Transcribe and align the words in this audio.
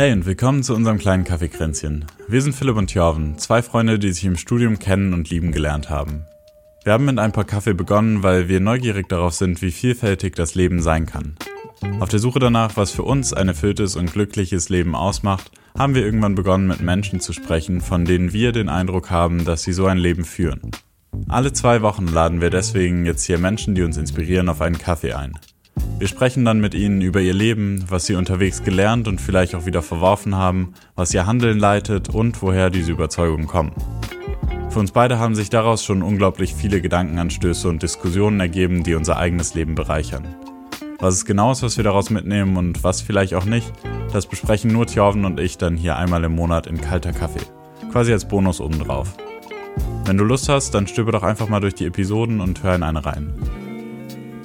Hey 0.00 0.14
und 0.14 0.24
willkommen 0.24 0.62
zu 0.62 0.74
unserem 0.74 0.96
kleinen 0.96 1.24
Kaffeekränzchen. 1.24 2.06
Wir 2.26 2.40
sind 2.40 2.54
Philipp 2.54 2.76
und 2.76 2.94
Jorven, 2.94 3.36
zwei 3.36 3.60
Freunde, 3.60 3.98
die 3.98 4.10
sich 4.12 4.24
im 4.24 4.38
Studium 4.38 4.78
kennen 4.78 5.12
und 5.12 5.28
lieben 5.28 5.52
gelernt 5.52 5.90
haben. 5.90 6.24
Wir 6.84 6.94
haben 6.94 7.04
mit 7.04 7.18
ein 7.18 7.32
paar 7.32 7.44
Kaffee 7.44 7.74
begonnen, 7.74 8.22
weil 8.22 8.48
wir 8.48 8.60
neugierig 8.60 9.10
darauf 9.10 9.34
sind, 9.34 9.60
wie 9.60 9.70
vielfältig 9.70 10.34
das 10.34 10.54
Leben 10.54 10.80
sein 10.80 11.04
kann. 11.04 11.36
Auf 12.00 12.08
der 12.08 12.18
Suche 12.18 12.38
danach, 12.38 12.78
was 12.78 12.92
für 12.92 13.02
uns 13.02 13.34
ein 13.34 13.48
erfülltes 13.48 13.94
und 13.94 14.10
glückliches 14.10 14.70
Leben 14.70 14.94
ausmacht, 14.94 15.50
haben 15.78 15.94
wir 15.94 16.02
irgendwann 16.02 16.34
begonnen, 16.34 16.68
mit 16.68 16.80
Menschen 16.80 17.20
zu 17.20 17.34
sprechen, 17.34 17.82
von 17.82 18.06
denen 18.06 18.32
wir 18.32 18.52
den 18.52 18.70
Eindruck 18.70 19.10
haben, 19.10 19.44
dass 19.44 19.64
sie 19.64 19.74
so 19.74 19.84
ein 19.84 19.98
Leben 19.98 20.24
führen. 20.24 20.70
Alle 21.28 21.52
zwei 21.52 21.82
Wochen 21.82 22.06
laden 22.06 22.40
wir 22.40 22.48
deswegen 22.48 23.04
jetzt 23.04 23.24
hier 23.24 23.36
Menschen, 23.36 23.74
die 23.74 23.82
uns 23.82 23.98
inspirieren, 23.98 24.48
auf 24.48 24.62
einen 24.62 24.78
Kaffee 24.78 25.12
ein. 25.12 25.34
Wir 25.98 26.08
sprechen 26.08 26.44
dann 26.44 26.60
mit 26.60 26.74
ihnen 26.74 27.02
über 27.02 27.20
ihr 27.20 27.34
Leben, 27.34 27.84
was 27.88 28.06
sie 28.06 28.14
unterwegs 28.14 28.62
gelernt 28.64 29.06
und 29.06 29.20
vielleicht 29.20 29.54
auch 29.54 29.66
wieder 29.66 29.82
verworfen 29.82 30.34
haben, 30.34 30.74
was 30.94 31.12
ihr 31.12 31.26
Handeln 31.26 31.58
leitet 31.58 32.08
und 32.08 32.40
woher 32.40 32.70
diese 32.70 32.92
Überzeugungen 32.92 33.46
kommen. 33.46 33.72
Für 34.70 34.78
uns 34.78 34.92
beide 34.92 35.18
haben 35.18 35.34
sich 35.34 35.50
daraus 35.50 35.84
schon 35.84 36.02
unglaublich 36.02 36.54
viele 36.54 36.80
Gedankenanstöße 36.80 37.68
und 37.68 37.82
Diskussionen 37.82 38.40
ergeben, 38.40 38.84
die 38.84 38.94
unser 38.94 39.16
eigenes 39.16 39.54
Leben 39.54 39.74
bereichern. 39.74 40.36
Was 41.00 41.14
es 41.14 41.24
genau 41.24 41.50
ist, 41.52 41.62
was 41.62 41.76
wir 41.76 41.84
daraus 41.84 42.10
mitnehmen 42.10 42.56
und 42.56 42.84
was 42.84 43.00
vielleicht 43.00 43.34
auch 43.34 43.44
nicht, 43.44 43.72
das 44.12 44.26
besprechen 44.26 44.72
nur 44.72 44.86
Thjorven 44.86 45.24
und 45.24 45.40
ich 45.40 45.58
dann 45.58 45.76
hier 45.76 45.96
einmal 45.96 46.24
im 46.24 46.34
Monat 46.34 46.66
in 46.66 46.80
kalter 46.80 47.12
Kaffee. 47.12 47.44
Quasi 47.90 48.12
als 48.12 48.28
Bonus 48.28 48.60
obendrauf. 48.60 49.14
Wenn 50.04 50.16
du 50.16 50.24
Lust 50.24 50.48
hast, 50.48 50.74
dann 50.74 50.86
stöbe 50.86 51.12
doch 51.12 51.22
einfach 51.22 51.48
mal 51.48 51.60
durch 51.60 51.74
die 51.74 51.86
Episoden 51.86 52.40
und 52.40 52.62
hör 52.62 52.74
in 52.74 52.82
eine 52.82 53.04
rein. 53.04 53.32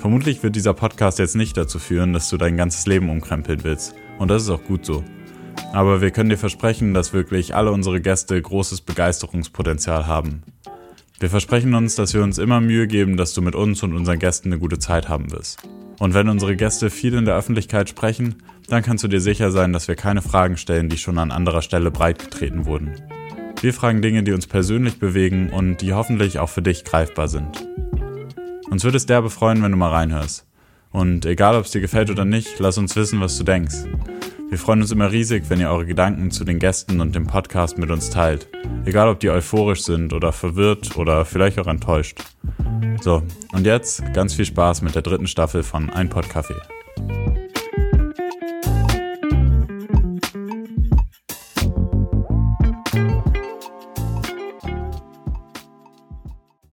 Vermutlich 0.00 0.42
wird 0.42 0.56
dieser 0.56 0.72
Podcast 0.72 1.18
jetzt 1.18 1.36
nicht 1.36 1.58
dazu 1.58 1.78
führen, 1.78 2.14
dass 2.14 2.30
du 2.30 2.38
dein 2.38 2.56
ganzes 2.56 2.86
Leben 2.86 3.10
umkrempeln 3.10 3.64
willst. 3.64 3.94
Und 4.18 4.28
das 4.30 4.44
ist 4.44 4.48
auch 4.48 4.64
gut 4.64 4.86
so. 4.86 5.04
Aber 5.74 6.00
wir 6.00 6.10
können 6.10 6.30
dir 6.30 6.38
versprechen, 6.38 6.94
dass 6.94 7.12
wirklich 7.12 7.54
alle 7.54 7.70
unsere 7.70 8.00
Gäste 8.00 8.40
großes 8.40 8.80
Begeisterungspotenzial 8.80 10.06
haben. 10.06 10.42
Wir 11.18 11.28
versprechen 11.28 11.74
uns, 11.74 11.96
dass 11.96 12.14
wir 12.14 12.22
uns 12.22 12.38
immer 12.38 12.62
Mühe 12.62 12.86
geben, 12.86 13.18
dass 13.18 13.34
du 13.34 13.42
mit 13.42 13.54
uns 13.54 13.82
und 13.82 13.94
unseren 13.94 14.18
Gästen 14.18 14.48
eine 14.48 14.58
gute 14.58 14.78
Zeit 14.78 15.10
haben 15.10 15.32
wirst. 15.32 15.58
Und 15.98 16.14
wenn 16.14 16.30
unsere 16.30 16.56
Gäste 16.56 16.88
viel 16.88 17.12
in 17.12 17.26
der 17.26 17.36
Öffentlichkeit 17.36 17.90
sprechen, 17.90 18.36
dann 18.68 18.82
kannst 18.82 19.04
du 19.04 19.08
dir 19.08 19.20
sicher 19.20 19.50
sein, 19.50 19.74
dass 19.74 19.86
wir 19.86 19.96
keine 19.96 20.22
Fragen 20.22 20.56
stellen, 20.56 20.88
die 20.88 20.96
schon 20.96 21.18
an 21.18 21.30
anderer 21.30 21.60
Stelle 21.60 21.90
breitgetreten 21.90 22.64
wurden. 22.64 22.94
Wir 23.60 23.74
fragen 23.74 24.00
Dinge, 24.00 24.22
die 24.22 24.32
uns 24.32 24.46
persönlich 24.46 24.98
bewegen 24.98 25.50
und 25.50 25.82
die 25.82 25.92
hoffentlich 25.92 26.38
auch 26.38 26.48
für 26.48 26.62
dich 26.62 26.84
greifbar 26.84 27.28
sind. 27.28 27.68
Uns 28.70 28.84
würde 28.84 28.96
es 28.96 29.06
derbe 29.06 29.30
freuen, 29.30 29.62
wenn 29.62 29.72
du 29.72 29.76
mal 29.76 29.90
reinhörst. 29.90 30.46
Und 30.92 31.26
egal, 31.26 31.56
ob 31.56 31.64
es 31.64 31.72
dir 31.72 31.80
gefällt 31.80 32.10
oder 32.10 32.24
nicht, 32.24 32.58
lass 32.60 32.78
uns 32.78 32.94
wissen, 32.96 33.20
was 33.20 33.36
du 33.36 33.44
denkst. 33.44 33.84
Wir 34.48 34.58
freuen 34.58 34.80
uns 34.80 34.90
immer 34.90 35.10
riesig, 35.10 35.44
wenn 35.48 35.60
ihr 35.60 35.70
eure 35.70 35.86
Gedanken 35.86 36.30
zu 36.30 36.44
den 36.44 36.58
Gästen 36.58 37.00
und 37.00 37.14
dem 37.14 37.26
Podcast 37.26 37.78
mit 37.78 37.90
uns 37.90 38.10
teilt. 38.10 38.48
Egal, 38.84 39.08
ob 39.08 39.20
die 39.20 39.30
euphorisch 39.30 39.82
sind 39.82 40.12
oder 40.12 40.32
verwirrt 40.32 40.96
oder 40.96 41.24
vielleicht 41.24 41.58
auch 41.58 41.66
enttäuscht. 41.66 42.20
So, 43.00 43.22
und 43.52 43.66
jetzt 43.66 44.02
ganz 44.12 44.34
viel 44.34 44.44
Spaß 44.44 44.82
mit 44.82 44.94
der 44.94 45.02
dritten 45.02 45.26
Staffel 45.26 45.62
von 45.62 45.90
Ein 45.90 46.08
Pod 46.08 46.28
Kaffee. 46.28 46.60